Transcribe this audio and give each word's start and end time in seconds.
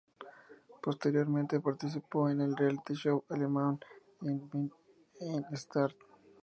Posteriormente 0.81 1.59
participó 1.59 2.27
en 2.27 2.41
el 2.41 2.57
"reality 2.57 2.95
show" 2.95 3.23
alemán 3.29 3.79
"Ich 4.21 4.41
bin 4.51 4.71
ein 5.19 5.45
Star. 5.51 5.95